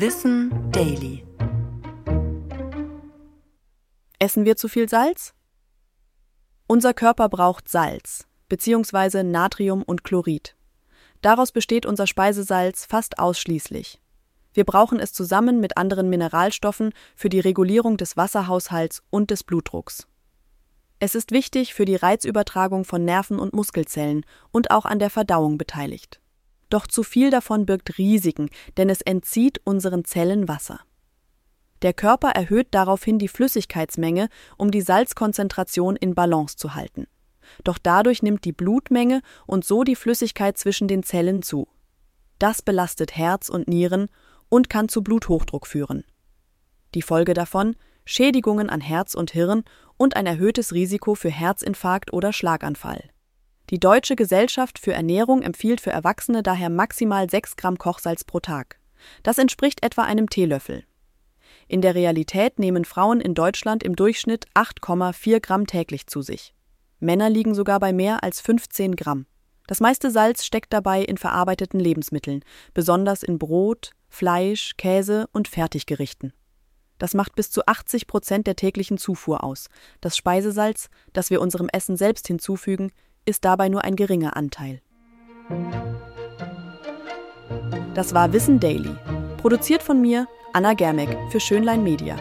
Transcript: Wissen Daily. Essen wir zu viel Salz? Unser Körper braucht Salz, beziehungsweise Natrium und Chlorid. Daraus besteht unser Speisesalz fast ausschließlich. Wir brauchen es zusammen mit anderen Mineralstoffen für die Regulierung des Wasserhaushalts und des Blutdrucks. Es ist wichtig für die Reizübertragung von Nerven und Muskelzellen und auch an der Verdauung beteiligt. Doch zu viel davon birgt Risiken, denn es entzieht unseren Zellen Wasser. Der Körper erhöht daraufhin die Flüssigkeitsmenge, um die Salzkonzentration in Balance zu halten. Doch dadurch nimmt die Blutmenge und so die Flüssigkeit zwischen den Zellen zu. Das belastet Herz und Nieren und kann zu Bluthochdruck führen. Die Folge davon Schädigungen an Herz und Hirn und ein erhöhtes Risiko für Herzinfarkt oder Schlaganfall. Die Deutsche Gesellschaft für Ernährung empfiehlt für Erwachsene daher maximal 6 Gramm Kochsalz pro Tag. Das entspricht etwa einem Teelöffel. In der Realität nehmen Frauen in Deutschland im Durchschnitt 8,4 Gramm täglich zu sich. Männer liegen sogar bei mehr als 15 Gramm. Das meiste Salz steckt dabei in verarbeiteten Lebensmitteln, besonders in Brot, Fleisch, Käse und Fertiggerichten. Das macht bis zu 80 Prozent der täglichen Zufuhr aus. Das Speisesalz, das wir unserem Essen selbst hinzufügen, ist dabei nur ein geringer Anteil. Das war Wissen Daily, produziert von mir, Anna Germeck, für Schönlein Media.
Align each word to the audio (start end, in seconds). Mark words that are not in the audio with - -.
Wissen 0.00 0.70
Daily. 0.70 1.26
Essen 4.20 4.44
wir 4.44 4.56
zu 4.56 4.68
viel 4.68 4.88
Salz? 4.88 5.34
Unser 6.68 6.94
Körper 6.94 7.28
braucht 7.28 7.68
Salz, 7.68 8.28
beziehungsweise 8.48 9.24
Natrium 9.24 9.82
und 9.82 10.04
Chlorid. 10.04 10.54
Daraus 11.20 11.50
besteht 11.50 11.84
unser 11.84 12.06
Speisesalz 12.06 12.86
fast 12.86 13.18
ausschließlich. 13.18 14.00
Wir 14.52 14.62
brauchen 14.62 15.00
es 15.00 15.12
zusammen 15.12 15.58
mit 15.58 15.76
anderen 15.76 16.08
Mineralstoffen 16.08 16.92
für 17.16 17.28
die 17.28 17.40
Regulierung 17.40 17.96
des 17.96 18.16
Wasserhaushalts 18.16 19.02
und 19.10 19.32
des 19.32 19.42
Blutdrucks. 19.42 20.06
Es 21.00 21.16
ist 21.16 21.32
wichtig 21.32 21.74
für 21.74 21.86
die 21.86 21.96
Reizübertragung 21.96 22.84
von 22.84 23.04
Nerven 23.04 23.40
und 23.40 23.52
Muskelzellen 23.52 24.24
und 24.52 24.70
auch 24.70 24.84
an 24.84 25.00
der 25.00 25.10
Verdauung 25.10 25.58
beteiligt. 25.58 26.20
Doch 26.68 26.86
zu 26.86 27.02
viel 27.02 27.30
davon 27.30 27.66
birgt 27.66 27.98
Risiken, 27.98 28.50
denn 28.76 28.90
es 28.90 29.00
entzieht 29.00 29.60
unseren 29.64 30.04
Zellen 30.04 30.48
Wasser. 30.48 30.80
Der 31.82 31.94
Körper 31.94 32.30
erhöht 32.30 32.68
daraufhin 32.72 33.18
die 33.18 33.28
Flüssigkeitsmenge, 33.28 34.28
um 34.56 34.70
die 34.70 34.80
Salzkonzentration 34.80 35.96
in 35.96 36.14
Balance 36.14 36.56
zu 36.56 36.74
halten. 36.74 37.06
Doch 37.64 37.78
dadurch 37.78 38.22
nimmt 38.22 38.44
die 38.44 38.52
Blutmenge 38.52 39.22
und 39.46 39.64
so 39.64 39.84
die 39.84 39.96
Flüssigkeit 39.96 40.58
zwischen 40.58 40.88
den 40.88 41.02
Zellen 41.02 41.42
zu. 41.42 41.68
Das 42.38 42.62
belastet 42.62 43.16
Herz 43.16 43.48
und 43.48 43.68
Nieren 43.68 44.08
und 44.48 44.68
kann 44.68 44.88
zu 44.88 45.02
Bluthochdruck 45.02 45.66
führen. 45.66 46.04
Die 46.94 47.02
Folge 47.02 47.34
davon 47.34 47.76
Schädigungen 48.04 48.70
an 48.70 48.80
Herz 48.80 49.14
und 49.14 49.32
Hirn 49.32 49.64
und 49.96 50.16
ein 50.16 50.26
erhöhtes 50.26 50.72
Risiko 50.72 51.14
für 51.14 51.30
Herzinfarkt 51.30 52.12
oder 52.12 52.32
Schlaganfall. 52.32 53.10
Die 53.70 53.78
Deutsche 53.78 54.16
Gesellschaft 54.16 54.78
für 54.78 54.94
Ernährung 54.94 55.42
empfiehlt 55.42 55.82
für 55.82 55.90
Erwachsene 55.90 56.42
daher 56.42 56.70
maximal 56.70 57.28
6 57.28 57.56
Gramm 57.56 57.76
Kochsalz 57.76 58.24
pro 58.24 58.40
Tag. 58.40 58.78
Das 59.22 59.36
entspricht 59.36 59.84
etwa 59.84 60.04
einem 60.04 60.30
Teelöffel. 60.30 60.84
In 61.66 61.82
der 61.82 61.94
Realität 61.94 62.58
nehmen 62.58 62.86
Frauen 62.86 63.20
in 63.20 63.34
Deutschland 63.34 63.82
im 63.82 63.94
Durchschnitt 63.94 64.46
8,4 64.54 65.40
Gramm 65.40 65.66
täglich 65.66 66.06
zu 66.06 66.22
sich. 66.22 66.54
Männer 66.98 67.28
liegen 67.28 67.54
sogar 67.54 67.78
bei 67.78 67.92
mehr 67.92 68.22
als 68.22 68.40
15 68.40 68.96
Gramm. 68.96 69.26
Das 69.66 69.80
meiste 69.80 70.10
Salz 70.10 70.46
steckt 70.46 70.72
dabei 70.72 71.02
in 71.02 71.18
verarbeiteten 71.18 71.78
Lebensmitteln, 71.78 72.42
besonders 72.72 73.22
in 73.22 73.38
Brot, 73.38 73.90
Fleisch, 74.08 74.78
Käse 74.78 75.28
und 75.32 75.46
Fertiggerichten. 75.46 76.32
Das 76.98 77.12
macht 77.12 77.36
bis 77.36 77.50
zu 77.50 77.66
80 77.66 78.06
Prozent 78.06 78.46
der 78.46 78.56
täglichen 78.56 78.96
Zufuhr 78.96 79.44
aus. 79.44 79.68
Das 80.00 80.16
Speisesalz, 80.16 80.88
das 81.12 81.28
wir 81.28 81.42
unserem 81.42 81.68
Essen 81.68 81.98
selbst 81.98 82.26
hinzufügen, 82.26 82.90
ist 83.28 83.44
dabei 83.44 83.68
nur 83.68 83.84
ein 83.84 83.94
geringer 83.94 84.36
Anteil. 84.36 84.80
Das 87.94 88.14
war 88.14 88.32
Wissen 88.32 88.58
Daily, 88.58 88.94
produziert 89.36 89.82
von 89.82 90.00
mir, 90.00 90.26
Anna 90.52 90.74
Germeck, 90.74 91.16
für 91.30 91.40
Schönlein 91.40 91.82
Media. 91.82 92.16